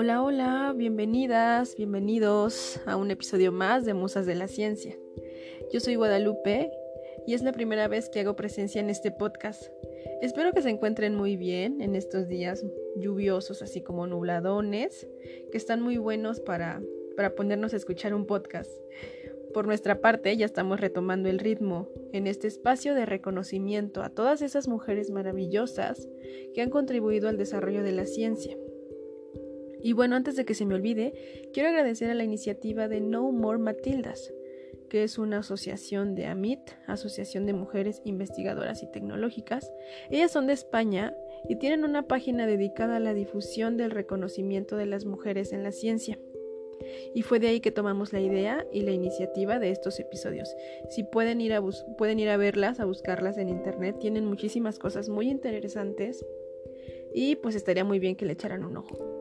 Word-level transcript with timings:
Hola, 0.00 0.22
hola, 0.22 0.74
bienvenidas, 0.76 1.74
bienvenidos 1.74 2.80
a 2.86 2.94
un 2.94 3.10
episodio 3.10 3.50
más 3.50 3.84
de 3.84 3.94
Musas 3.94 4.26
de 4.26 4.36
la 4.36 4.46
Ciencia. 4.46 4.96
Yo 5.72 5.80
soy 5.80 5.96
Guadalupe 5.96 6.70
y 7.26 7.34
es 7.34 7.42
la 7.42 7.50
primera 7.50 7.88
vez 7.88 8.08
que 8.08 8.20
hago 8.20 8.36
presencia 8.36 8.80
en 8.80 8.90
este 8.90 9.10
podcast. 9.10 9.60
Espero 10.22 10.52
que 10.52 10.62
se 10.62 10.70
encuentren 10.70 11.16
muy 11.16 11.36
bien 11.36 11.80
en 11.80 11.96
estos 11.96 12.28
días 12.28 12.64
lluviosos, 12.94 13.60
así 13.60 13.80
como 13.80 14.06
nubladones, 14.06 15.08
que 15.50 15.58
están 15.58 15.82
muy 15.82 15.96
buenos 15.96 16.38
para, 16.38 16.80
para 17.16 17.34
ponernos 17.34 17.74
a 17.74 17.76
escuchar 17.78 18.14
un 18.14 18.24
podcast. 18.24 18.70
Por 19.52 19.66
nuestra 19.66 20.00
parte, 20.00 20.36
ya 20.36 20.46
estamos 20.46 20.78
retomando 20.78 21.28
el 21.28 21.40
ritmo 21.40 21.88
en 22.12 22.28
este 22.28 22.46
espacio 22.46 22.94
de 22.94 23.04
reconocimiento 23.04 24.04
a 24.04 24.10
todas 24.10 24.42
esas 24.42 24.68
mujeres 24.68 25.10
maravillosas 25.10 26.08
que 26.54 26.62
han 26.62 26.70
contribuido 26.70 27.28
al 27.28 27.36
desarrollo 27.36 27.82
de 27.82 27.90
la 27.90 28.06
ciencia. 28.06 28.56
Y 29.82 29.92
bueno, 29.92 30.16
antes 30.16 30.36
de 30.36 30.44
que 30.44 30.54
se 30.54 30.66
me 30.66 30.74
olvide, 30.74 31.50
quiero 31.52 31.68
agradecer 31.68 32.10
a 32.10 32.14
la 32.14 32.24
iniciativa 32.24 32.88
de 32.88 33.00
No 33.00 33.30
More 33.30 33.58
Matildas, 33.58 34.32
que 34.88 35.04
es 35.04 35.18
una 35.18 35.38
asociación 35.38 36.14
de 36.14 36.26
AMIT, 36.26 36.60
Asociación 36.86 37.46
de 37.46 37.52
Mujeres 37.52 38.00
Investigadoras 38.04 38.82
y 38.82 38.90
Tecnológicas. 38.90 39.70
Ellas 40.10 40.32
son 40.32 40.46
de 40.46 40.54
España 40.54 41.14
y 41.48 41.56
tienen 41.56 41.84
una 41.84 42.02
página 42.02 42.46
dedicada 42.46 42.96
a 42.96 43.00
la 43.00 43.14
difusión 43.14 43.76
del 43.76 43.90
reconocimiento 43.90 44.76
de 44.76 44.86
las 44.86 45.04
mujeres 45.04 45.52
en 45.52 45.62
la 45.62 45.72
ciencia. 45.72 46.18
Y 47.14 47.22
fue 47.22 47.40
de 47.40 47.48
ahí 47.48 47.60
que 47.60 47.72
tomamos 47.72 48.12
la 48.12 48.20
idea 48.20 48.64
y 48.72 48.82
la 48.82 48.92
iniciativa 48.92 49.58
de 49.58 49.70
estos 49.70 49.98
episodios. 49.98 50.54
Si 50.90 51.02
pueden 51.02 51.40
ir 51.40 51.52
a, 51.52 51.62
pueden 51.96 52.18
ir 52.18 52.28
a 52.28 52.36
verlas, 52.36 52.80
a 52.80 52.84
buscarlas 52.84 53.36
en 53.38 53.48
internet, 53.48 53.96
tienen 53.98 54.24
muchísimas 54.24 54.78
cosas 54.78 55.08
muy 55.08 55.28
interesantes 55.28 56.24
y 57.12 57.36
pues 57.36 57.54
estaría 57.56 57.84
muy 57.84 57.98
bien 57.98 58.16
que 58.16 58.26
le 58.26 58.34
echaran 58.34 58.64
un 58.64 58.76
ojo. 58.76 59.17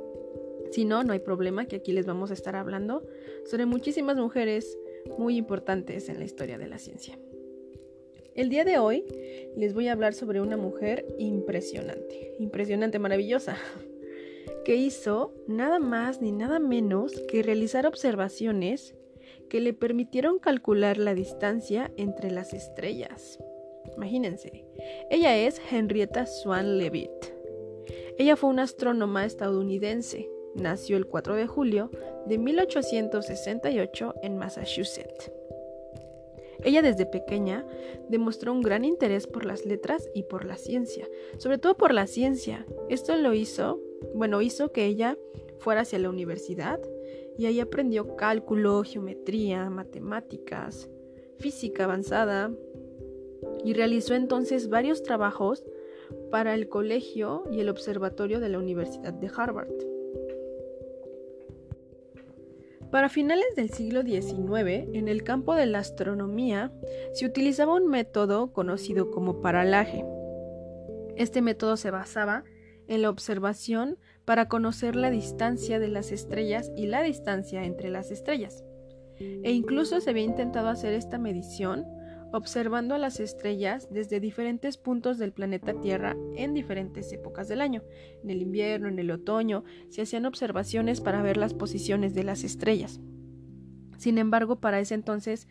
Si 0.72 0.86
no, 0.86 1.04
no 1.04 1.14
hay 1.14 1.20
problema, 1.20 1.66
que 1.66 1.78
aquí 1.78 1.92
les 1.92 2.06
vamos 2.06 2.32
a 2.32 2.34
estar 2.34 2.56
hablando 2.56 3.04
sobre 3.46 3.66
muchísimas 3.66 4.18
mujeres 4.18 4.78
muy 5.18 5.38
importantes 5.38 6.10
en 6.10 6.20
la 6.20 6.26
historia 6.26 6.58
de 6.58 6.68
la 6.68 6.78
ciencia. 6.78 7.18
El 8.36 8.50
día 8.50 8.66
de 8.66 8.78
hoy 8.78 9.04
les 9.56 9.74
voy 9.74 9.88
a 9.88 9.94
hablar 9.94 10.14
sobre 10.14 10.42
una 10.42 10.58
mujer 10.58 11.06
impresionante, 11.18 12.36
impresionante, 12.38 13.00
maravillosa, 13.00 13.58
que 14.66 14.76
hizo 14.76 15.34
nada 15.48 15.80
más 15.80 16.22
ni 16.22 16.32
nada 16.32 16.60
menos 16.60 17.14
que 17.28 17.42
realizar 17.42 17.88
observaciones 17.88 18.96
que 19.50 19.62
le 19.62 19.74
permitieron 19.74 20.40
calcular 20.40 20.98
la 20.98 21.16
distancia 21.16 21.92
entre 21.98 22.30
las 22.30 22.54
estrellas. 22.54 23.40
Imagínense, 23.96 24.66
ella 25.10 25.38
es 25.38 25.62
Henrietta 25.72 26.26
Swan 26.26 26.78
Leavitt. 26.78 27.10
Ella 28.20 28.36
fue 28.36 28.50
una 28.50 28.64
astrónoma 28.64 29.26
estadounidense 29.26 30.30
nació 30.58 30.98
el 30.98 31.08
4 31.08 31.36
de 31.36 31.48
julio 31.48 31.90
de 32.26 32.38
1868 32.38 34.16
en 34.24 34.38
Massachusetts. 34.38 35.32
Ella 36.64 36.82
desde 36.82 37.06
pequeña 37.06 37.66
demostró 38.10 38.52
un 38.52 38.62
gran 38.62 38.84
interés 38.84 39.28
por 39.28 39.46
las 39.46 39.66
letras 39.66 40.10
y 40.14 40.24
por 40.24 40.46
la 40.46 40.58
ciencia, 40.58 41.08
sobre 41.38 41.58
todo 41.58 41.78
por 41.78 41.94
la 41.94 42.08
ciencia. 42.08 42.66
Esto 42.90 43.16
lo 43.16 43.34
hizo, 43.34 43.80
bueno, 44.14 44.42
hizo 44.42 44.72
que 44.72 44.86
ella 44.86 45.18
fuera 45.60 45.82
hacia 45.82 46.00
la 46.00 46.10
universidad 46.10 46.80
y 47.38 47.46
ahí 47.46 47.60
aprendió 47.60 48.16
cálculo, 48.16 48.84
geometría, 48.84 49.70
matemáticas, 49.70 50.90
física 51.38 51.84
avanzada 51.84 52.52
y 53.64 53.74
realizó 53.74 54.16
entonces 54.16 54.70
varios 54.70 55.04
trabajos 55.04 55.64
para 56.32 56.56
el 56.56 56.70
colegio 56.70 57.44
y 57.52 57.60
el 57.60 57.70
observatorio 57.70 58.40
de 58.40 58.50
la 58.50 58.58
Universidad 58.58 59.14
de 59.14 59.30
Harvard. 59.36 59.72
Para 62.92 63.10
finales 63.10 63.56
del 63.56 63.70
siglo 63.70 64.02
XIX, 64.02 64.88
en 64.94 65.08
el 65.08 65.24
campo 65.24 65.56
de 65.56 65.66
la 65.66 65.80
astronomía, 65.80 66.72
se 67.14 67.26
utilizaba 67.26 67.76
un 67.76 67.88
método 67.88 68.54
conocido 68.54 69.12
como 69.12 69.42
paralaje. 69.42 70.06
Este 71.18 71.42
método 71.42 71.76
se 71.76 71.92
basaba 71.92 72.44
en 72.88 73.02
la 73.02 73.10
observación 73.10 73.98
para 74.24 74.48
conocer 74.48 74.96
la 74.96 75.10
distancia 75.10 75.80
de 75.80 75.90
las 75.90 76.12
estrellas 76.12 76.72
y 76.78 76.88
la 76.88 77.04
distancia 77.04 77.66
entre 77.66 77.90
las 77.90 78.12
estrellas. 78.12 78.64
E 79.20 79.52
incluso 79.52 80.00
se 80.00 80.10
había 80.10 80.24
intentado 80.24 80.70
hacer 80.70 80.94
esta 80.94 81.18
medición 81.18 81.86
observando 82.34 82.96
a 82.96 82.98
las 82.98 83.20
estrellas 83.20 83.88
desde 83.92 84.20
diferentes 84.20 84.78
puntos 84.78 85.18
del 85.18 85.32
planeta 85.32 85.74
Tierra 85.80 86.16
en 86.36 86.54
diferentes 86.54 87.12
épocas 87.14 87.48
del 87.48 87.62
año. 87.62 87.84
En 88.24 88.30
el 88.30 88.42
invierno, 88.42 88.88
en 88.88 89.00
el 89.00 89.12
otoño, 89.12 89.64
se 89.90 90.02
hacían 90.02 90.26
observaciones 90.26 91.02
para 91.02 91.22
ver 91.22 91.38
las 91.38 91.54
posiciones 91.54 92.14
de 92.14 92.24
las 92.24 92.44
estrellas. 92.44 93.00
Sin 93.98 94.18
embargo, 94.18 94.60
para 94.60 94.80
ese 94.80 94.94
entonces, 94.94 95.48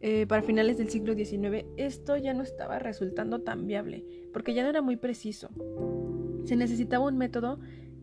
eh, 0.00 0.26
para 0.26 0.42
finales 0.42 0.78
del 0.78 0.90
siglo 0.90 1.14
XIX, 1.14 1.66
esto 1.76 2.16
ya 2.16 2.34
no 2.34 2.42
estaba 2.42 2.78
resultando 2.78 3.40
tan 3.40 3.66
viable, 3.66 4.04
porque 4.32 4.54
ya 4.54 4.62
no 4.62 4.70
era 4.70 4.82
muy 4.82 4.96
preciso. 4.96 5.48
Se 6.44 6.56
necesitaba 6.56 7.06
un 7.06 7.18
método 7.18 7.58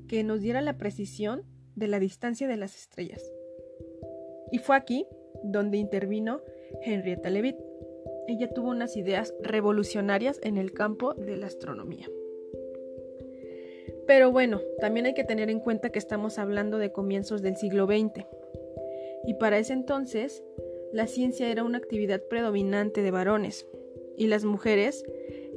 que 0.07 0.23
nos 0.23 0.41
diera 0.41 0.61
la 0.61 0.77
precisión 0.77 1.43
de 1.75 1.87
la 1.87 1.99
distancia 1.99 2.47
de 2.47 2.57
las 2.57 2.75
estrellas. 2.75 3.23
Y 4.51 4.59
fue 4.59 4.75
aquí 4.75 5.05
donde 5.43 5.77
intervino 5.77 6.41
Henrietta 6.81 7.29
Leavitt, 7.29 7.55
ella 8.27 8.49
tuvo 8.49 8.69
unas 8.69 8.97
ideas 8.97 9.33
revolucionarias 9.41 10.39
en 10.43 10.57
el 10.57 10.71
campo 10.71 11.13
de 11.13 11.37
la 11.37 11.47
astronomía. 11.47 12.09
Pero 14.07 14.31
bueno, 14.31 14.61
también 14.79 15.07
hay 15.07 15.13
que 15.13 15.23
tener 15.23 15.49
en 15.49 15.59
cuenta 15.59 15.89
que 15.89 15.99
estamos 15.99 16.37
hablando 16.37 16.77
de 16.77 16.91
comienzos 16.91 17.41
del 17.41 17.57
siglo 17.57 17.87
XX. 17.87 18.25
Y 19.25 19.33
para 19.35 19.57
ese 19.57 19.73
entonces, 19.73 20.43
la 20.93 21.07
ciencia 21.07 21.49
era 21.49 21.63
una 21.63 21.79
actividad 21.79 22.21
predominante 22.29 23.01
de 23.01 23.11
varones 23.11 23.67
y 24.17 24.27
las 24.27 24.45
mujeres 24.45 25.03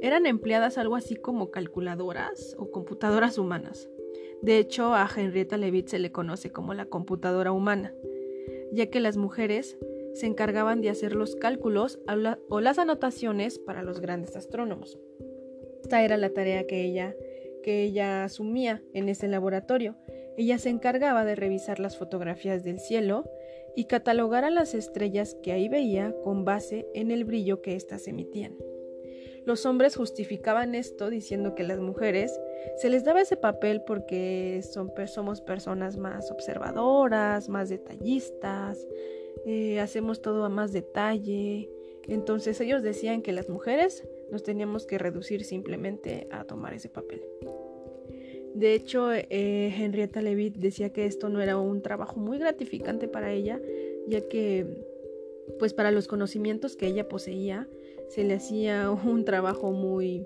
eran 0.01 0.25
empleadas 0.25 0.77
algo 0.77 0.95
así 0.95 1.15
como 1.15 1.51
calculadoras 1.51 2.55
o 2.57 2.71
computadoras 2.71 3.37
humanas. 3.37 3.89
De 4.41 4.57
hecho, 4.57 4.93
a 4.93 5.07
Henrietta 5.15 5.57
Leavitt 5.57 5.89
se 5.89 5.99
le 5.99 6.11
conoce 6.11 6.51
como 6.51 6.73
la 6.73 6.85
computadora 6.85 7.51
humana, 7.51 7.93
ya 8.71 8.89
que 8.89 8.99
las 8.99 9.17
mujeres 9.17 9.77
se 10.13 10.25
encargaban 10.25 10.81
de 10.81 10.89
hacer 10.89 11.15
los 11.15 11.35
cálculos 11.35 11.99
o 12.49 12.61
las 12.61 12.79
anotaciones 12.79 13.59
para 13.59 13.83
los 13.83 13.99
grandes 13.99 14.35
astrónomos. 14.35 14.97
Esta 15.81 16.03
era 16.03 16.17
la 16.17 16.29
tarea 16.29 16.67
que 16.67 16.83
ella, 16.83 17.15
que 17.63 17.83
ella 17.83 18.23
asumía 18.23 18.83
en 18.93 19.09
ese 19.09 19.27
laboratorio. 19.27 19.95
Ella 20.37 20.57
se 20.57 20.69
encargaba 20.69 21.25
de 21.25 21.35
revisar 21.35 21.79
las 21.79 21.97
fotografías 21.97 22.63
del 22.63 22.79
cielo 22.79 23.29
y 23.75 23.85
catalogar 23.85 24.43
a 24.45 24.49
las 24.49 24.73
estrellas 24.73 25.35
que 25.41 25.51
ahí 25.51 25.69
veía 25.69 26.13
con 26.23 26.45
base 26.45 26.87
en 26.93 27.11
el 27.11 27.25
brillo 27.25 27.61
que 27.61 27.75
éstas 27.75 28.07
emitían. 28.07 28.55
Los 29.45 29.65
hombres 29.65 29.95
justificaban 29.95 30.75
esto 30.75 31.09
diciendo 31.09 31.55
que 31.55 31.63
las 31.63 31.79
mujeres 31.79 32.39
se 32.77 32.89
les 32.89 33.03
daba 33.03 33.21
ese 33.21 33.37
papel 33.37 33.81
porque 33.81 34.61
son, 34.61 34.91
somos 35.07 35.41
personas 35.41 35.97
más 35.97 36.29
observadoras, 36.29 37.49
más 37.49 37.69
detallistas, 37.69 38.87
eh, 39.45 39.79
hacemos 39.79 40.21
todo 40.21 40.45
a 40.45 40.49
más 40.49 40.71
detalle. 40.71 41.69
Entonces 42.07 42.59
ellos 42.61 42.81
decían 42.83 43.21
que 43.21 43.31
las 43.31 43.49
mujeres 43.49 44.07
nos 44.31 44.43
teníamos 44.43 44.85
que 44.85 44.97
reducir 44.97 45.43
simplemente 45.43 46.27
a 46.31 46.43
tomar 46.43 46.73
ese 46.73 46.89
papel. 46.89 47.21
De 48.53 48.73
hecho, 48.73 49.13
eh, 49.13 49.73
Henrietta 49.77 50.21
Leavitt 50.21 50.55
decía 50.57 50.91
que 50.91 51.05
esto 51.05 51.29
no 51.29 51.39
era 51.39 51.57
un 51.57 51.81
trabajo 51.81 52.19
muy 52.19 52.39
gratificante 52.39 53.07
para 53.07 53.31
ella, 53.31 53.61
ya 54.07 54.27
que, 54.27 54.65
pues 55.59 55.73
para 55.73 55.91
los 55.91 56.07
conocimientos 56.07 56.75
que 56.75 56.87
ella 56.87 57.07
poseía, 57.07 57.67
se 58.07 58.23
le 58.23 58.33
hacía 58.33 58.91
un 59.05 59.23
trabajo 59.23 59.71
muy, 59.71 60.25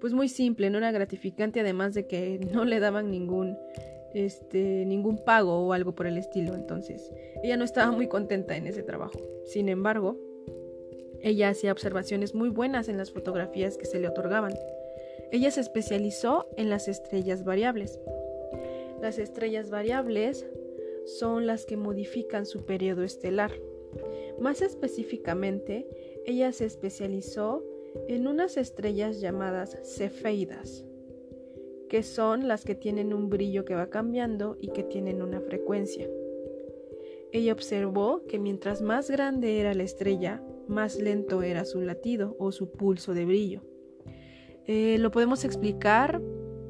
pues 0.00 0.12
muy 0.12 0.28
simple, 0.28 0.68
no 0.70 0.78
era 0.78 0.90
gratificante, 0.90 1.60
además 1.60 1.94
de 1.94 2.06
que 2.06 2.40
no 2.52 2.64
le 2.64 2.80
daban 2.80 3.10
ningún 3.10 3.56
este, 4.14 4.84
ningún 4.86 5.18
pago 5.18 5.66
o 5.66 5.72
algo 5.72 5.94
por 5.94 6.06
el 6.06 6.16
estilo. 6.16 6.54
Entonces, 6.54 7.12
ella 7.42 7.56
no 7.56 7.64
estaba 7.64 7.92
muy 7.92 8.08
contenta 8.08 8.56
en 8.56 8.66
ese 8.66 8.82
trabajo. 8.82 9.18
Sin 9.44 9.68
embargo, 9.68 10.16
ella 11.20 11.48
hacía 11.48 11.72
observaciones 11.72 12.34
muy 12.34 12.48
buenas 12.48 12.88
en 12.88 12.96
las 12.96 13.10
fotografías 13.10 13.76
que 13.76 13.86
se 13.86 14.00
le 14.00 14.08
otorgaban. 14.08 14.54
Ella 15.30 15.50
se 15.50 15.60
especializó 15.60 16.48
en 16.56 16.70
las 16.70 16.88
estrellas 16.88 17.44
variables. 17.44 18.00
Las 19.00 19.18
estrellas 19.18 19.70
variables 19.70 20.46
son 21.04 21.46
las 21.46 21.66
que 21.66 21.76
modifican 21.76 22.46
su 22.46 22.64
periodo 22.64 23.02
estelar. 23.02 23.52
Más 24.38 24.62
específicamente, 24.62 25.86
ella 26.26 26.52
se 26.52 26.66
especializó 26.66 27.64
en 28.06 28.26
unas 28.26 28.56
estrellas 28.56 29.20
llamadas 29.20 29.76
cefeidas 29.82 30.87
que 31.88 32.02
son 32.02 32.48
las 32.48 32.64
que 32.64 32.74
tienen 32.74 33.12
un 33.12 33.28
brillo 33.28 33.64
que 33.64 33.74
va 33.74 33.90
cambiando 33.90 34.56
y 34.60 34.68
que 34.68 34.82
tienen 34.82 35.22
una 35.22 35.40
frecuencia. 35.40 36.08
Ella 37.32 37.52
observó 37.52 38.26
que 38.26 38.38
mientras 38.38 38.80
más 38.80 39.10
grande 39.10 39.60
era 39.60 39.74
la 39.74 39.82
estrella, 39.82 40.42
más 40.66 40.98
lento 40.98 41.42
era 41.42 41.64
su 41.64 41.80
latido 41.80 42.36
o 42.38 42.52
su 42.52 42.70
pulso 42.70 43.14
de 43.14 43.24
brillo. 43.24 43.62
Eh, 44.66 44.98
lo 44.98 45.10
podemos 45.10 45.44
explicar 45.44 46.20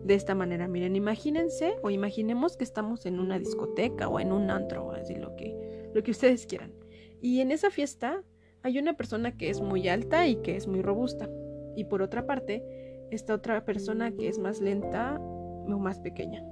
de 0.04 0.14
esta 0.14 0.34
manera. 0.34 0.68
Miren, 0.68 0.96
imagínense 0.96 1.74
o 1.82 1.90
imaginemos 1.90 2.56
que 2.56 2.64
estamos 2.64 3.06
en 3.06 3.20
una 3.20 3.38
discoteca 3.38 4.08
o 4.08 4.20
en 4.20 4.32
un 4.32 4.50
antro, 4.50 4.92
así 4.92 5.14
lo 5.14 5.36
que, 5.36 5.90
lo 5.94 6.02
que 6.02 6.12
ustedes 6.12 6.46
quieran. 6.46 6.72
Y 7.20 7.40
en 7.40 7.50
esa 7.50 7.70
fiesta 7.70 8.22
hay 8.62 8.78
una 8.78 8.96
persona 8.96 9.36
que 9.36 9.50
es 9.50 9.60
muy 9.60 9.88
alta 9.88 10.26
y 10.26 10.36
que 10.36 10.56
es 10.56 10.66
muy 10.66 10.82
robusta. 10.82 11.28
Y 11.76 11.84
por 11.84 12.02
otra 12.02 12.26
parte, 12.26 12.87
está 13.10 13.34
otra 13.34 13.64
persona 13.64 14.12
que 14.12 14.28
es 14.28 14.38
más 14.38 14.60
lenta 14.60 15.18
o 15.18 15.78
más 15.78 16.00
pequeña. 16.00 16.44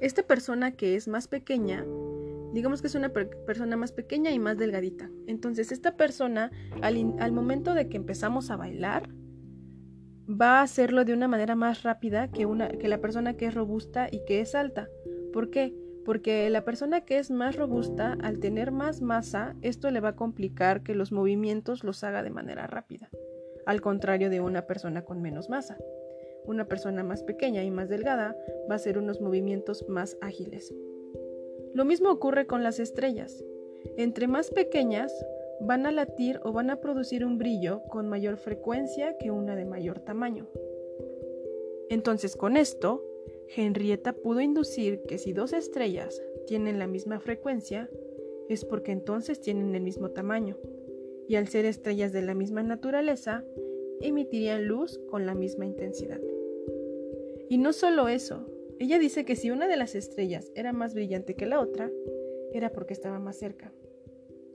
Esta 0.00 0.22
persona 0.22 0.72
que 0.72 0.94
es 0.94 1.08
más 1.08 1.26
pequeña, 1.26 1.84
digamos 2.52 2.80
que 2.80 2.86
es 2.86 2.94
una 2.94 3.12
persona 3.12 3.76
más 3.76 3.92
pequeña 3.92 4.30
y 4.30 4.38
más 4.38 4.56
delgadita. 4.58 5.10
Entonces, 5.26 5.72
esta 5.72 5.96
persona, 5.96 6.50
al, 6.82 7.14
al 7.18 7.32
momento 7.32 7.74
de 7.74 7.88
que 7.88 7.96
empezamos 7.96 8.50
a 8.50 8.56
bailar, 8.56 9.08
va 10.28 10.60
a 10.60 10.62
hacerlo 10.62 11.04
de 11.04 11.14
una 11.14 11.28
manera 11.28 11.56
más 11.56 11.82
rápida 11.82 12.28
que, 12.28 12.46
una, 12.46 12.68
que 12.68 12.88
la 12.88 13.00
persona 13.00 13.34
que 13.34 13.46
es 13.46 13.54
robusta 13.54 14.08
y 14.10 14.24
que 14.26 14.40
es 14.40 14.54
alta. 14.54 14.88
¿Por 15.32 15.50
qué? 15.50 15.74
Porque 16.04 16.48
la 16.50 16.64
persona 16.64 17.02
que 17.02 17.18
es 17.18 17.30
más 17.30 17.56
robusta, 17.56 18.16
al 18.22 18.38
tener 18.38 18.70
más 18.70 19.02
masa, 19.02 19.56
esto 19.62 19.90
le 19.90 20.00
va 20.00 20.10
a 20.10 20.16
complicar 20.16 20.82
que 20.82 20.94
los 20.94 21.12
movimientos 21.12 21.84
los 21.84 22.04
haga 22.04 22.22
de 22.22 22.30
manera 22.30 22.66
rápida, 22.66 23.07
al 23.68 23.82
contrario 23.82 24.30
de 24.30 24.40
una 24.40 24.66
persona 24.66 25.04
con 25.04 25.20
menos 25.20 25.50
masa. 25.50 25.76
Una 26.46 26.66
persona 26.66 27.02
más 27.02 27.22
pequeña 27.22 27.62
y 27.64 27.70
más 27.70 27.90
delgada 27.90 28.34
va 28.68 28.72
a 28.72 28.76
hacer 28.76 28.96
unos 28.96 29.20
movimientos 29.20 29.86
más 29.90 30.16
ágiles. 30.22 30.74
Lo 31.74 31.84
mismo 31.84 32.10
ocurre 32.10 32.46
con 32.46 32.62
las 32.62 32.80
estrellas. 32.80 33.44
Entre 33.98 34.26
más 34.26 34.50
pequeñas, 34.50 35.12
van 35.60 35.84
a 35.84 35.92
latir 35.92 36.40
o 36.44 36.52
van 36.52 36.70
a 36.70 36.80
producir 36.80 37.26
un 37.26 37.36
brillo 37.36 37.82
con 37.90 38.08
mayor 38.08 38.38
frecuencia 38.38 39.18
que 39.18 39.30
una 39.30 39.54
de 39.54 39.66
mayor 39.66 40.00
tamaño. 40.00 40.48
Entonces 41.90 42.36
con 42.36 42.56
esto, 42.56 43.04
Henrietta 43.54 44.14
pudo 44.14 44.40
inducir 44.40 45.02
que 45.02 45.18
si 45.18 45.34
dos 45.34 45.52
estrellas 45.52 46.22
tienen 46.46 46.78
la 46.78 46.86
misma 46.86 47.20
frecuencia, 47.20 47.90
es 48.48 48.64
porque 48.64 48.92
entonces 48.92 49.42
tienen 49.42 49.74
el 49.74 49.82
mismo 49.82 50.10
tamaño, 50.10 50.56
y 51.28 51.36
al 51.36 51.48
ser 51.48 51.66
estrellas 51.66 52.12
de 52.12 52.22
la 52.22 52.34
misma 52.34 52.62
naturaleza, 52.62 53.44
emitirían 54.00 54.66
luz 54.66 54.98
con 55.10 55.26
la 55.26 55.34
misma 55.34 55.66
intensidad. 55.66 56.20
Y 57.48 57.58
no 57.58 57.72
solo 57.72 58.08
eso, 58.08 58.46
ella 58.78 58.98
dice 58.98 59.24
que 59.24 59.36
si 59.36 59.50
una 59.50 59.68
de 59.68 59.76
las 59.76 59.94
estrellas 59.94 60.50
era 60.54 60.72
más 60.72 60.94
brillante 60.94 61.34
que 61.34 61.46
la 61.46 61.60
otra, 61.60 61.90
era 62.52 62.70
porque 62.70 62.94
estaba 62.94 63.18
más 63.18 63.36
cerca. 63.36 63.72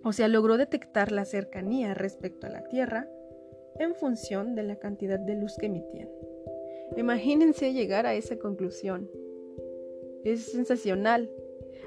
O 0.04 0.14
sea, 0.14 0.28
logró 0.28 0.58
detectar 0.58 1.12
la 1.12 1.25
cercanía 1.25 1.94
respecto 1.94 2.48
a 2.48 2.50
la 2.50 2.64
Tierra 2.68 3.10
en 3.80 3.96
función 3.96 4.56
de 4.56 4.64
la 4.64 4.78
cantidad 4.78 5.20
de 5.20 5.36
luz 5.36 5.56
que 5.58 5.68
emitían. 5.68 6.10
Imagínense 6.98 7.74
llegar 7.74 8.06
a 8.06 8.16
esa 8.16 8.38
conclusión. 8.38 9.10
Es 10.24 10.52
sensacional. 10.52 11.30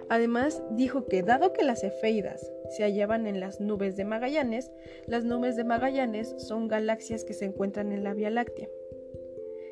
Además, 0.08 0.62
dijo 0.72 1.06
que 1.06 1.22
dado 1.22 1.52
que 1.52 1.64
las 1.64 1.84
efeidas 1.84 2.50
se 2.70 2.82
hallaban 2.82 3.26
en 3.26 3.40
las 3.40 3.60
nubes 3.60 3.96
de 3.96 4.04
Magallanes, 4.04 4.70
las 5.06 5.24
nubes 5.24 5.56
de 5.56 5.64
Magallanes 5.64 6.34
son 6.38 6.68
galaxias 6.68 7.24
que 7.24 7.34
se 7.34 7.44
encuentran 7.44 7.92
en 7.92 8.04
la 8.04 8.14
Vía 8.14 8.30
Láctea. 8.30 8.68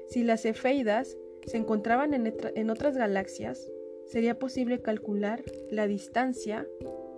Si 0.09 0.23
las 0.23 0.45
efeidas 0.45 1.17
se 1.47 1.57
encontraban 1.57 2.15
en, 2.15 2.35
en 2.55 2.71
otras 2.71 2.97
galaxias, 2.97 3.71
sería 4.07 4.39
posible 4.39 4.81
calcular 4.81 5.43
la 5.71 5.87
distancia 5.87 6.67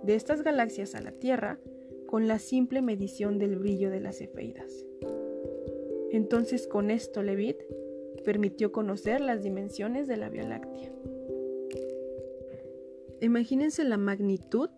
de 0.03 0.15
estas 0.15 0.43
galaxias 0.43 0.95
a 0.95 1.01
la 1.01 1.11
Tierra 1.11 1.59
con 2.07 2.27
la 2.27 2.39
simple 2.39 2.81
medición 2.81 3.37
del 3.37 3.57
brillo 3.57 3.89
de 3.89 3.99
las 3.99 4.21
efeidas. 4.21 4.85
Entonces 6.11 6.67
con 6.67 6.89
esto 6.89 7.21
Leavitt 7.21 7.57
permitió 8.23 8.71
conocer 8.71 9.21
las 9.21 9.43
dimensiones 9.43 10.07
de 10.07 10.17
la 10.17 10.29
Vía 10.29 10.43
Láctea. 10.43 10.91
Imagínense 13.19 13.83
la 13.83 13.97
magnitud 13.97 14.69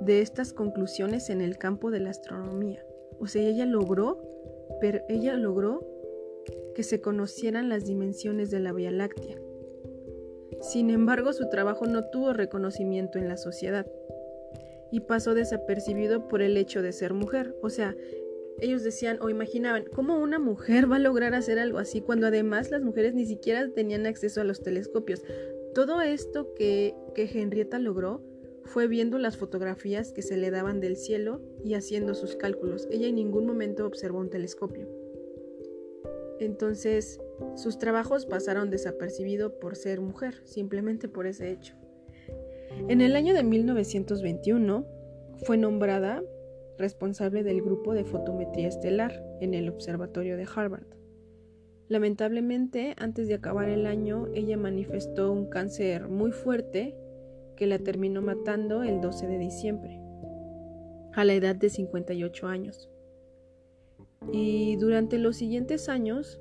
de 0.00 0.20
estas 0.20 0.52
conclusiones 0.52 1.30
en 1.30 1.40
el 1.40 1.58
campo 1.58 1.90
de 1.90 2.00
la 2.00 2.10
astronomía. 2.10 2.84
O 3.18 3.26
sea, 3.26 3.42
ella 3.42 3.66
logró, 3.66 4.22
pero 4.80 5.00
ella 5.08 5.34
logró 5.34 5.86
que 6.74 6.82
se 6.82 7.00
conocieran 7.00 7.68
las 7.68 7.84
dimensiones 7.84 8.50
de 8.50 8.60
la 8.60 8.72
Vía 8.72 8.90
Láctea. 8.90 9.36
Sin 10.60 10.90
embargo, 10.90 11.32
su 11.32 11.48
trabajo 11.48 11.86
no 11.86 12.04
tuvo 12.10 12.32
reconocimiento 12.32 13.18
en 13.18 13.28
la 13.28 13.36
sociedad 13.36 13.86
y 14.90 15.00
pasó 15.00 15.34
desapercibido 15.34 16.28
por 16.28 16.42
el 16.42 16.56
hecho 16.56 16.82
de 16.82 16.92
ser 16.92 17.14
mujer. 17.14 17.54
O 17.62 17.70
sea, 17.70 17.94
ellos 18.60 18.82
decían 18.82 19.18
o 19.20 19.28
imaginaban, 19.28 19.84
¿cómo 19.94 20.18
una 20.18 20.38
mujer 20.38 20.90
va 20.90 20.96
a 20.96 21.00
lograr 21.00 21.34
hacer 21.34 21.58
algo 21.58 21.78
así 21.78 22.00
cuando 22.00 22.26
además 22.26 22.70
las 22.70 22.82
mujeres 22.82 23.14
ni 23.14 23.26
siquiera 23.26 23.68
tenían 23.68 24.06
acceso 24.06 24.40
a 24.40 24.44
los 24.44 24.62
telescopios? 24.62 25.22
Todo 25.74 26.00
esto 26.00 26.54
que, 26.54 26.94
que 27.14 27.30
Henrietta 27.32 27.78
logró 27.78 28.22
fue 28.68 28.86
viendo 28.86 29.18
las 29.18 29.36
fotografías 29.36 30.12
que 30.12 30.22
se 30.22 30.36
le 30.36 30.50
daban 30.50 30.80
del 30.80 30.96
cielo 30.96 31.40
y 31.64 31.74
haciendo 31.74 32.14
sus 32.14 32.36
cálculos. 32.36 32.86
Ella 32.90 33.08
en 33.08 33.16
ningún 33.16 33.46
momento 33.46 33.86
observó 33.86 34.18
un 34.20 34.30
telescopio. 34.30 34.86
Entonces, 36.38 37.20
sus 37.56 37.78
trabajos 37.78 38.26
pasaron 38.26 38.70
desapercibidos 38.70 39.52
por 39.54 39.74
ser 39.74 40.00
mujer, 40.00 40.42
simplemente 40.44 41.08
por 41.08 41.26
ese 41.26 41.50
hecho. 41.50 41.74
En 42.88 43.00
el 43.00 43.16
año 43.16 43.34
de 43.34 43.42
1921 43.42 44.86
fue 45.44 45.56
nombrada 45.56 46.22
responsable 46.76 47.42
del 47.42 47.62
grupo 47.62 47.94
de 47.94 48.04
fotometría 48.04 48.68
estelar 48.68 49.24
en 49.40 49.54
el 49.54 49.68
Observatorio 49.68 50.36
de 50.36 50.46
Harvard. 50.54 50.86
Lamentablemente, 51.88 52.94
antes 52.98 53.28
de 53.28 53.34
acabar 53.34 53.68
el 53.68 53.86
año, 53.86 54.26
ella 54.34 54.58
manifestó 54.58 55.32
un 55.32 55.46
cáncer 55.46 56.08
muy 56.08 56.32
fuerte 56.32 56.94
que 57.58 57.66
la 57.66 57.80
terminó 57.80 58.22
matando 58.22 58.84
el 58.84 59.00
12 59.00 59.26
de 59.26 59.36
diciembre, 59.36 60.00
a 61.12 61.24
la 61.24 61.34
edad 61.34 61.56
de 61.56 61.68
58 61.68 62.46
años. 62.46 62.88
Y 64.32 64.76
durante 64.76 65.18
los 65.18 65.36
siguientes 65.36 65.88
años, 65.88 66.40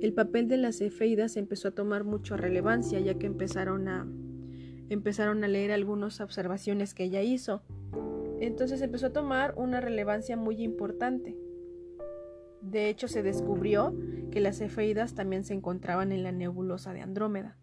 el 0.00 0.12
papel 0.12 0.46
de 0.46 0.56
las 0.56 0.80
efeidas 0.80 1.36
empezó 1.36 1.68
a 1.68 1.74
tomar 1.74 2.04
mucha 2.04 2.36
relevancia, 2.36 3.00
ya 3.00 3.14
que 3.14 3.26
empezaron 3.26 3.88
a, 3.88 4.06
empezaron 4.90 5.42
a 5.42 5.48
leer 5.48 5.72
algunas 5.72 6.20
observaciones 6.20 6.94
que 6.94 7.02
ella 7.02 7.22
hizo. 7.22 7.62
Entonces 8.38 8.80
empezó 8.80 9.06
a 9.08 9.12
tomar 9.12 9.54
una 9.56 9.80
relevancia 9.80 10.36
muy 10.36 10.62
importante. 10.62 11.36
De 12.60 12.88
hecho, 12.88 13.08
se 13.08 13.24
descubrió 13.24 13.92
que 14.30 14.40
las 14.40 14.60
efeidas 14.60 15.14
también 15.14 15.42
se 15.42 15.54
encontraban 15.54 16.12
en 16.12 16.22
la 16.22 16.30
nebulosa 16.30 16.92
de 16.92 17.00
Andrómeda. 17.00 17.58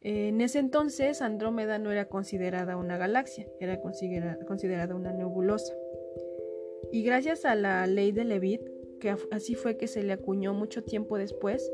En 0.00 0.40
ese 0.40 0.58
entonces, 0.58 1.22
Andrómeda 1.22 1.78
no 1.78 1.90
era 1.90 2.08
considerada 2.08 2.76
una 2.76 2.96
galaxia, 2.96 3.46
era 3.60 3.80
considerada 3.80 4.94
una 4.94 5.12
nebulosa. 5.12 5.74
Y 6.92 7.02
gracias 7.02 7.44
a 7.44 7.54
la 7.54 7.86
ley 7.86 8.12
de 8.12 8.24
Levitt, 8.24 8.62
que 9.00 9.14
así 9.30 9.54
fue 9.54 9.76
que 9.76 9.88
se 9.88 10.02
le 10.02 10.12
acuñó 10.12 10.54
mucho 10.54 10.84
tiempo 10.84 11.18
después, 11.18 11.72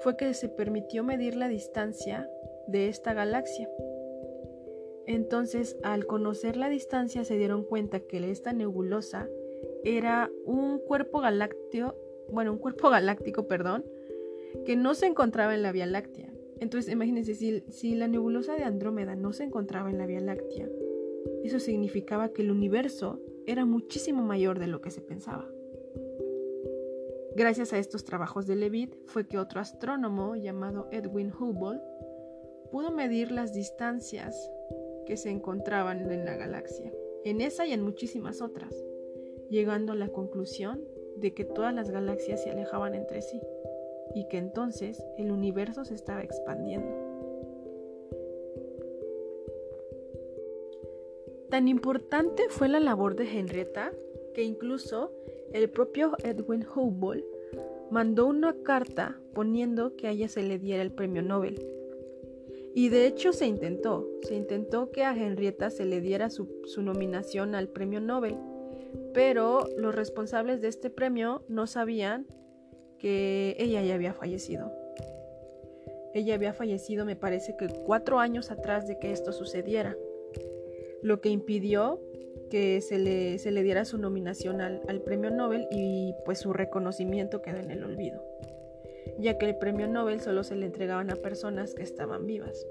fue 0.00 0.16
que 0.16 0.34
se 0.34 0.48
permitió 0.48 1.04
medir 1.04 1.36
la 1.36 1.48
distancia 1.48 2.28
de 2.66 2.88
esta 2.88 3.14
galaxia. 3.14 3.68
Entonces, 5.06 5.76
al 5.82 6.06
conocer 6.06 6.56
la 6.56 6.68
distancia, 6.68 7.24
se 7.24 7.36
dieron 7.36 7.64
cuenta 7.64 8.00
que 8.00 8.18
esta 8.30 8.52
nebulosa 8.52 9.28
era 9.84 10.30
un 10.44 10.78
cuerpo 10.78 11.20
galáctico, 11.20 11.96
bueno, 12.30 12.52
un 12.52 12.58
cuerpo 12.58 12.90
galáctico, 12.90 13.46
perdón, 13.46 13.84
que 14.64 14.76
no 14.76 14.94
se 14.94 15.06
encontraba 15.06 15.54
en 15.54 15.62
la 15.62 15.72
Vía 15.72 15.86
Láctea. 15.86 16.31
Entonces, 16.62 16.92
imagínense, 16.92 17.34
si, 17.34 17.64
si 17.70 17.96
la 17.96 18.06
nebulosa 18.06 18.54
de 18.54 18.62
Andrómeda 18.62 19.16
no 19.16 19.32
se 19.32 19.42
encontraba 19.42 19.90
en 19.90 19.98
la 19.98 20.06
Vía 20.06 20.20
Láctea, 20.20 20.68
eso 21.42 21.58
significaba 21.58 22.28
que 22.28 22.42
el 22.42 22.52
universo 22.52 23.18
era 23.46 23.64
muchísimo 23.64 24.22
mayor 24.22 24.60
de 24.60 24.68
lo 24.68 24.80
que 24.80 24.92
se 24.92 25.00
pensaba. 25.00 25.50
Gracias 27.34 27.72
a 27.72 27.78
estos 27.78 28.04
trabajos 28.04 28.46
de 28.46 28.54
Leavitt 28.54 28.94
fue 29.06 29.26
que 29.26 29.38
otro 29.38 29.58
astrónomo 29.58 30.36
llamado 30.36 30.86
Edwin 30.92 31.32
Hubble 31.32 31.80
pudo 32.70 32.92
medir 32.92 33.32
las 33.32 33.52
distancias 33.52 34.48
que 35.04 35.16
se 35.16 35.30
encontraban 35.30 36.12
en 36.12 36.24
la 36.24 36.36
galaxia, 36.36 36.92
en 37.24 37.40
esa 37.40 37.66
y 37.66 37.72
en 37.72 37.82
muchísimas 37.82 38.40
otras, 38.40 38.72
llegando 39.50 39.94
a 39.94 39.96
la 39.96 40.10
conclusión 40.10 40.80
de 41.16 41.34
que 41.34 41.44
todas 41.44 41.74
las 41.74 41.90
galaxias 41.90 42.40
se 42.40 42.50
alejaban 42.50 42.94
entre 42.94 43.20
sí 43.20 43.40
y 44.14 44.26
que 44.28 44.38
entonces 44.38 45.02
el 45.18 45.30
universo 45.30 45.84
se 45.84 45.94
estaba 45.94 46.22
expandiendo. 46.22 47.12
Tan 51.50 51.68
importante 51.68 52.44
fue 52.48 52.68
la 52.68 52.80
labor 52.80 53.14
de 53.14 53.24
Henrietta 53.24 53.92
que 54.32 54.42
incluso 54.42 55.12
el 55.52 55.68
propio 55.68 56.12
Edwin 56.24 56.64
Hubble 56.64 57.24
mandó 57.90 58.26
una 58.26 58.54
carta 58.62 59.20
poniendo 59.34 59.94
que 59.96 60.06
a 60.06 60.12
ella 60.12 60.28
se 60.28 60.42
le 60.42 60.58
diera 60.58 60.82
el 60.82 60.92
premio 60.92 61.20
Nobel. 61.20 61.62
Y 62.74 62.88
de 62.88 63.06
hecho 63.06 63.34
se 63.34 63.46
intentó, 63.46 64.08
se 64.22 64.34
intentó 64.34 64.90
que 64.90 65.04
a 65.04 65.14
Henrietta 65.14 65.68
se 65.68 65.84
le 65.84 66.00
diera 66.00 66.30
su, 66.30 66.48
su 66.64 66.80
nominación 66.80 67.54
al 67.54 67.68
premio 67.68 68.00
Nobel, 68.00 68.38
pero 69.12 69.68
los 69.76 69.94
responsables 69.94 70.62
de 70.62 70.68
este 70.68 70.88
premio 70.88 71.44
no 71.48 71.66
sabían 71.66 72.26
ella 73.02 73.82
ya 73.82 73.94
había 73.94 74.14
fallecido. 74.14 74.72
Ella 76.14 76.34
había 76.34 76.52
fallecido 76.52 77.04
me 77.04 77.16
parece 77.16 77.56
que 77.56 77.68
cuatro 77.68 78.18
años 78.18 78.50
atrás 78.50 78.86
de 78.86 78.98
que 78.98 79.12
esto 79.12 79.32
sucediera, 79.32 79.96
lo 81.02 81.20
que 81.20 81.30
impidió 81.30 82.00
que 82.50 82.82
se 82.82 82.98
le, 82.98 83.38
se 83.38 83.50
le 83.50 83.62
diera 83.62 83.86
su 83.86 83.96
nominación 83.96 84.60
al, 84.60 84.82
al 84.86 85.00
premio 85.00 85.30
Nobel 85.30 85.66
y 85.70 86.14
pues 86.26 86.40
su 86.40 86.52
reconocimiento 86.52 87.40
quedó 87.40 87.56
en 87.56 87.70
el 87.70 87.82
olvido, 87.82 88.22
ya 89.18 89.38
que 89.38 89.46
el 89.46 89.56
premio 89.56 89.88
Nobel 89.88 90.20
solo 90.20 90.44
se 90.44 90.54
le 90.54 90.66
entregaban 90.66 91.10
a 91.10 91.16
personas 91.16 91.74
que 91.74 91.82
estaban 91.82 92.26
vivas. 92.26 92.66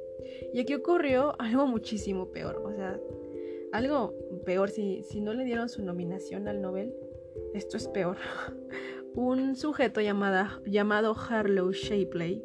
Y 0.53 0.59
aquí 0.59 0.75
ocurrió 0.75 1.33
algo 1.39 1.65
muchísimo 1.65 2.31
peor, 2.31 2.61
o 2.63 2.71
sea, 2.71 2.99
algo 3.71 4.13
peor, 4.45 4.69
si, 4.69 5.01
si 5.01 5.19
no 5.19 5.33
le 5.33 5.45
dieron 5.45 5.67
su 5.67 5.83
nominación 5.83 6.47
al 6.47 6.61
Nobel, 6.61 6.93
esto 7.53 7.77
es 7.77 7.87
peor. 7.87 8.17
Un 9.15 9.55
sujeto 9.55 9.99
llamado 9.99 11.15
Harlow 11.15 11.71
Shapley, 11.71 12.43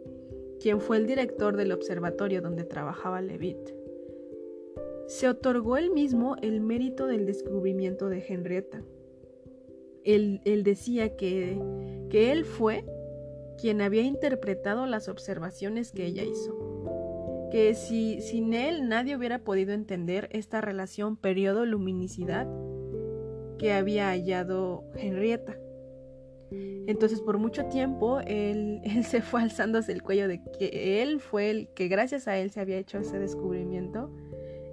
quien 0.61 0.81
fue 0.81 0.97
el 0.97 1.07
director 1.07 1.57
del 1.57 1.71
observatorio 1.71 2.43
donde 2.43 2.65
trabajaba 2.65 3.21
Levitt, 3.21 3.71
se 5.07 5.29
otorgó 5.29 5.77
él 5.77 5.93
mismo 5.93 6.35
el 6.43 6.61
mérito 6.61 7.07
del 7.07 7.27
descubrimiento 7.27 8.09
de 8.09 8.25
Henrietta. 8.27 8.83
Él, 10.03 10.41
decía 10.65 11.17
que, 11.17 11.61
que 12.11 12.33
él 12.33 12.45
fue 12.45 12.85
quien 13.61 13.81
había 13.81 14.03
interpretado 14.03 14.87
las 14.87 15.09
observaciones 15.09 15.93
que 15.93 16.07
ella 16.07 16.25
hizo. 16.25 17.49
Que 17.51 17.75
si 17.75 18.21
sin 18.21 18.55
él 18.55 18.89
nadie 18.89 19.17
hubiera 19.17 19.45
podido 19.45 19.73
entender 19.73 20.29
esta 20.33 20.61
relación 20.61 21.17
periodo-luminicidad 21.17 22.49
que 23.59 23.73
había 23.73 24.09
hallado 24.09 24.85
Henrietta. 24.97 25.57
Entonces 26.51 27.21
por 27.21 27.39
mucho 27.39 27.67
tiempo 27.67 28.21
él, 28.27 28.81
se 29.05 29.23
fue 29.23 29.43
alzándose 29.43 29.93
el 29.93 30.03
cuello 30.03 30.29
de 30.29 30.43
que 30.59 31.03
él 31.03 31.21
fue 31.21 31.51
el 31.51 31.69
que 31.75 31.89
gracias 31.89 32.29
a 32.29 32.39
él 32.39 32.51
se 32.51 32.61
había 32.61 32.79
hecho 32.79 32.99
ese 32.99 33.19
descubrimiento. 33.19 34.15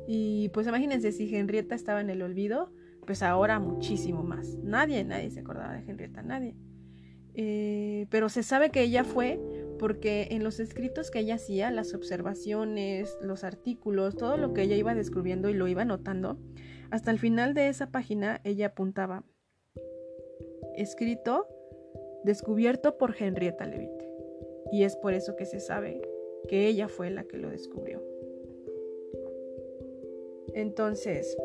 Y 0.07 0.49
pues 0.49 0.67
imagínense 0.67 1.11
si 1.11 1.33
Henrietta 1.33 1.75
estaba 1.75 2.01
en 2.01 2.09
el 2.09 2.21
olvido, 2.21 2.71
pues 3.05 3.23
ahora 3.23 3.59
muchísimo 3.59 4.23
más. 4.23 4.57
Nadie, 4.63 5.03
nadie 5.03 5.31
se 5.31 5.39
acordaba 5.39 5.73
de 5.73 5.89
Henrietta, 5.89 6.21
nadie. 6.21 6.55
Eh, 7.35 8.05
pero 8.09 8.29
se 8.29 8.43
sabe 8.43 8.69
que 8.69 8.83
ella 8.83 9.03
fue 9.03 9.39
porque 9.79 10.27
en 10.31 10.43
los 10.43 10.59
escritos 10.59 11.09
que 11.09 11.19
ella 11.19 11.35
hacía, 11.35 11.71
las 11.71 11.93
observaciones, 11.93 13.17
los 13.21 13.43
artículos, 13.43 14.15
todo 14.15 14.37
lo 14.37 14.53
que 14.53 14.61
ella 14.61 14.75
iba 14.75 14.93
descubriendo 14.93 15.49
y 15.49 15.53
lo 15.53 15.67
iba 15.67 15.83
notando, 15.83 16.37
hasta 16.91 17.11
el 17.11 17.19
final 17.19 17.53
de 17.53 17.69
esa 17.69 17.91
página 17.91 18.39
ella 18.43 18.67
apuntaba, 18.67 19.23
escrito, 20.75 21.47
descubierto 22.23 22.97
por 22.97 23.15
Henrietta 23.17 23.65
Leavitt. 23.65 24.03
Y 24.71 24.83
es 24.83 24.95
por 24.95 25.13
eso 25.13 25.35
que 25.35 25.45
se 25.45 25.59
sabe 25.59 26.01
que 26.47 26.67
ella 26.67 26.87
fue 26.87 27.09
la 27.09 27.23
que 27.25 27.37
lo 27.37 27.49
descubrió. 27.49 28.01
Entonces, 30.53 31.37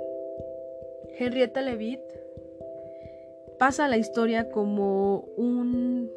Henrietta 1.18 1.62
Leavitt 1.62 2.00
pasa 3.58 3.86
a 3.86 3.88
la 3.88 3.96
historia 3.96 4.50
como 4.50 5.20
un, 5.36 6.10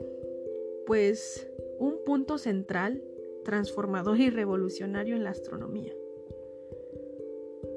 pues, 0.85 1.49
un 1.79 2.03
punto 2.05 2.37
central, 2.37 3.03
transformador 3.43 4.19
y 4.19 4.29
revolucionario 4.29 5.15
en 5.15 5.23
la 5.23 5.31
astronomía. 5.31 5.93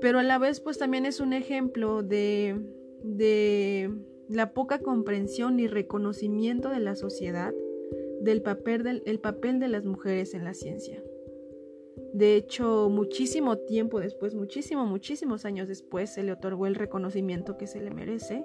Pero 0.00 0.18
a 0.18 0.22
la 0.22 0.38
vez, 0.38 0.60
pues 0.60 0.76
también 0.76 1.06
es 1.06 1.20
un 1.20 1.32
ejemplo 1.32 2.02
de, 2.02 2.60
de 3.02 3.90
la 4.28 4.52
poca 4.52 4.78
comprensión 4.78 5.60
y 5.60 5.66
reconocimiento 5.66 6.70
de 6.70 6.80
la 6.80 6.96
sociedad 6.96 7.52
del 8.20 8.42
papel, 8.42 8.82
del, 8.82 9.02
el 9.06 9.20
papel 9.20 9.60
de 9.60 9.68
las 9.68 9.84
mujeres 9.84 10.34
en 10.34 10.44
la 10.44 10.54
ciencia. 10.54 11.02
De 12.12 12.36
hecho, 12.36 12.88
muchísimo 12.90 13.58
tiempo 13.58 14.00
después, 14.00 14.34
muchísimo, 14.34 14.86
muchísimos 14.86 15.44
años 15.44 15.68
después, 15.68 16.10
se 16.10 16.22
le 16.22 16.32
otorgó 16.32 16.66
el 16.66 16.76
reconocimiento 16.76 17.56
que 17.56 17.66
se 17.66 17.80
le 17.80 17.90
merece 17.90 18.44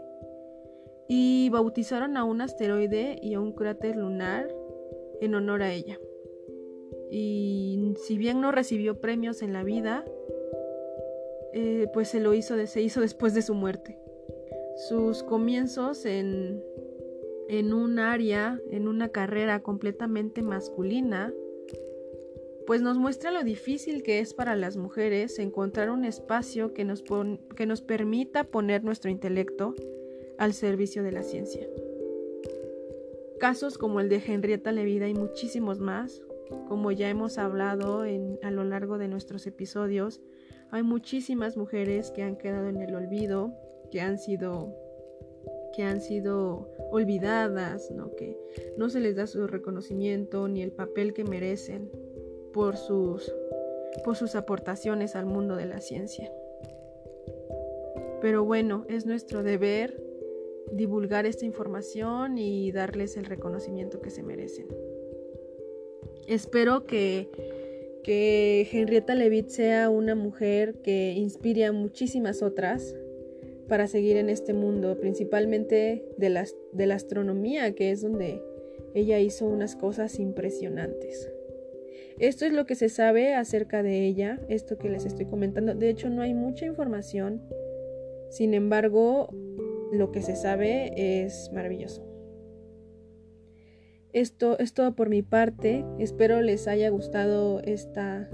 y 1.08 1.50
bautizaron 1.50 2.18
a 2.18 2.24
un 2.24 2.42
asteroide 2.42 3.20
y 3.22 3.34
a 3.34 3.40
un 3.40 3.54
cráter 3.54 3.96
lunar 3.96 4.48
en 5.22 5.36
honor 5.36 5.62
a 5.62 5.74
ella. 5.74 6.00
Y 7.12 7.94
si 8.08 8.18
bien 8.18 8.42
no 8.42 8.52
recibió 8.52 9.00
premios 9.00 9.42
en 9.42 9.54
la 9.54 9.64
vida, 9.64 10.06
eh, 11.54 11.88
pues 11.94 12.10
se 12.10 12.20
lo 12.20 12.34
hizo, 12.34 12.56
se 12.66 12.82
hizo 12.82 13.02
después 13.02 13.34
de 13.34 13.42
su 13.42 13.56
muerte. 13.56 13.98
Sus 14.88 15.24
comienzos 15.24 16.06
en, 16.06 16.64
en 17.50 17.74
un 17.74 18.00
área, 18.00 18.60
en 18.72 18.88
una 18.88 19.10
carrera 19.10 19.62
completamente 19.62 20.42
masculina, 20.42 21.34
pues 22.66 22.82
nos 22.82 22.98
muestra 22.98 23.32
lo 23.32 23.44
difícil 23.44 24.04
que 24.04 24.20
es 24.20 24.34
para 24.34 24.56
las 24.56 24.78
mujeres 24.78 25.40
encontrar 25.40 25.90
un 25.90 26.06
espacio 26.06 26.74
que 26.74 26.86
nos, 26.86 27.04
que 27.56 27.66
nos 27.66 27.82
permita 27.82 28.44
poner 28.44 28.84
nuestro 28.84 29.10
intelecto 29.10 29.74
al 30.38 30.54
servicio 30.54 31.02
de 31.02 31.12
la 31.12 31.24
ciencia. 31.24 31.68
Casos 33.40 33.78
como 33.78 34.00
el 34.00 34.08
de 34.08 34.22
Henrietta 34.26 34.72
Levida 34.72 35.08
y 35.08 35.14
muchísimos 35.14 35.80
más, 35.80 36.22
como 36.68 36.92
ya 36.92 37.10
hemos 37.10 37.38
hablado 37.38 38.04
a 38.44 38.52
lo 38.52 38.64
largo 38.64 38.98
de 38.98 39.08
nuestros 39.08 39.48
episodios, 39.48 40.22
hay 40.72 40.84
muchísimas 40.84 41.58
mujeres 41.58 42.12
que 42.12 42.22
han 42.22 42.38
quedado 42.38 42.70
en 42.70 42.82
el 42.82 42.94
olvido, 42.94 43.52
que 43.90 44.02
han 44.02 44.18
sido 44.18 44.76
que 45.76 45.84
han 45.84 46.02
sido 46.02 46.70
olvidadas, 46.92 47.92
¿no? 47.92 48.16
que 48.16 48.38
no 48.78 48.90
se 48.90 49.00
les 49.00 49.16
da 49.16 49.28
su 49.28 49.48
reconocimiento 49.48 50.48
ni 50.48 50.62
el 50.62 50.72
papel 50.72 51.14
que 51.14 51.24
merecen 51.24 51.90
por 52.54 52.78
sus, 52.78 53.34
por 54.04 54.16
sus 54.16 54.36
aportaciones 54.36 55.16
al 55.16 55.26
mundo 55.26 55.56
de 55.56 55.66
la 55.66 55.82
ciencia. 55.82 56.32
Pero 58.22 58.44
bueno, 58.44 58.86
es 58.90 59.06
nuestro 59.06 59.44
deber 59.44 60.04
divulgar 60.72 61.26
esta 61.26 61.46
información 61.46 62.38
y 62.38 62.72
darles 62.72 63.18
el 63.18 63.26
reconocimiento 63.26 64.02
que 64.02 64.10
se 64.10 64.24
merecen. 64.24 64.68
Espero 66.28 66.86
que, 66.86 67.30
que 68.04 68.68
Henrietta 68.72 69.16
Leavitt 69.16 69.50
sea 69.50 69.90
una 69.90 70.16
mujer 70.16 70.82
que 70.82 71.14
inspire 71.14 71.66
a 71.66 71.72
muchísimas 71.72 72.44
otras 72.44 72.94
para 73.70 73.88
seguir 73.88 74.18
en 74.18 74.30
este 74.30 74.54
mundo, 74.54 75.00
principalmente 75.00 76.04
de 76.18 76.30
la, 76.30 76.96
astronomía, 76.96 77.74
que 77.76 77.92
es 77.92 78.02
donde 78.02 78.42
ella 78.94 79.20
hizo 79.20 79.48
unas 79.48 79.76
cosas 79.76 80.20
impresionantes. 80.20 81.32
Esto 82.18 82.46
es 82.46 82.52
lo 82.52 82.66
que 82.66 82.76
se 82.76 82.90
sabe 82.90 83.36
acerca 83.36 83.82
de 83.82 84.06
ella, 84.06 84.42
esto 84.50 84.78
que 84.78 84.90
les 84.90 85.06
estoy 85.06 85.26
comentando. 85.26 85.76
De 85.76 85.90
hecho, 85.90 86.10
no 86.10 86.22
hay 86.22 86.34
mucha 86.34 86.66
información. 86.66 87.42
Sin 88.30 88.54
embargo, 88.54 89.30
lo 89.94 90.12
que 90.12 90.22
se 90.22 90.36
sabe 90.36 91.24
es 91.24 91.50
maravilloso. 91.54 92.06
Esto 94.12 94.58
es 94.58 94.74
todo 94.74 94.96
por 94.96 95.10
mi 95.10 95.22
parte. 95.22 95.86
Espero 96.00 96.42
les 96.42 96.68
haya 96.68 96.90
gustado 96.90 97.62
esta, 97.62 98.30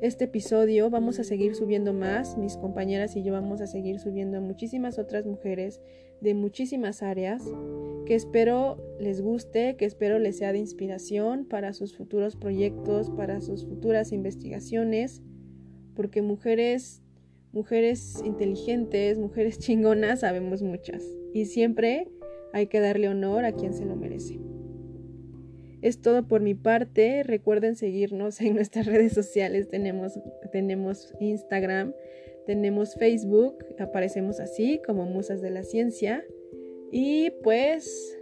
este 0.00 0.24
episodio. 0.24 0.90
Vamos 0.90 1.18
a 1.18 1.24
seguir 1.24 1.54
subiendo 1.54 1.92
más. 1.92 2.36
Mis 2.36 2.56
compañeras 2.56 3.16
y 3.16 3.22
yo 3.22 3.32
vamos 3.32 3.60
a 3.60 3.66
seguir 3.66 3.98
subiendo 3.98 4.38
a 4.38 4.40
muchísimas 4.40 4.98
otras 4.98 5.26
mujeres 5.26 5.80
de 6.20 6.34
muchísimas 6.34 7.02
áreas 7.02 7.42
que 8.06 8.14
espero 8.14 8.76
les 8.98 9.20
guste, 9.20 9.76
que 9.76 9.84
espero 9.84 10.18
les 10.18 10.38
sea 10.38 10.52
de 10.52 10.58
inspiración 10.58 11.44
para 11.44 11.72
sus 11.72 11.96
futuros 11.96 12.36
proyectos, 12.36 13.10
para 13.10 13.40
sus 13.40 13.66
futuras 13.66 14.12
investigaciones, 14.12 15.22
porque 15.94 16.22
mujeres 16.22 17.02
mujeres 17.52 18.22
inteligentes, 18.24 19.18
mujeres 19.18 19.58
chingonas, 19.60 20.20
sabemos 20.20 20.62
muchas. 20.62 21.04
Y 21.34 21.46
siempre 21.46 22.08
hay 22.52 22.66
que 22.66 22.80
darle 22.80 23.08
honor 23.08 23.44
a 23.44 23.52
quien 23.52 23.74
se 23.74 23.84
lo 23.84 23.96
merece. 23.96 24.38
Es 25.82 26.00
todo 26.00 26.26
por 26.26 26.40
mi 26.40 26.54
parte. 26.54 27.22
Recuerden 27.22 27.76
seguirnos 27.76 28.40
en 28.40 28.54
nuestras 28.54 28.86
redes 28.86 29.12
sociales. 29.12 29.68
Tenemos, 29.68 30.18
tenemos 30.52 31.14
Instagram, 31.20 31.94
tenemos 32.46 32.94
Facebook. 32.94 33.64
Aparecemos 33.78 34.40
así 34.40 34.80
como 34.84 35.04
Musas 35.04 35.40
de 35.40 35.50
la 35.50 35.62
Ciencia. 35.62 36.24
Y 36.90 37.30
pues 37.42 38.18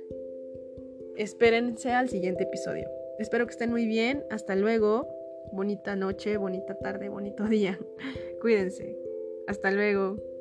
espérense 1.17 1.93
al 1.93 2.09
siguiente 2.09 2.45
episodio. 2.45 2.89
Espero 3.19 3.47
que 3.47 3.53
estén 3.53 3.71
muy 3.71 3.87
bien. 3.87 4.25
Hasta 4.31 4.57
luego. 4.57 5.09
Bonita 5.53 5.95
noche, 5.95 6.37
bonita 6.37 6.75
tarde, 6.75 7.09
bonito 7.09 7.45
día. 7.45 7.79
Cuídense. 8.41 8.99
Hasta 9.47 9.71
luego. 9.71 10.36